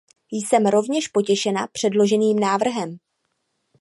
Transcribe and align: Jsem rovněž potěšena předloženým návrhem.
Jsem 0.31 0.65
rovněž 0.65 1.07
potěšena 1.07 1.67
předloženým 1.67 2.39
návrhem. 2.39 2.97